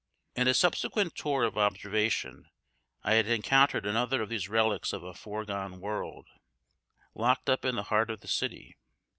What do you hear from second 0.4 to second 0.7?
a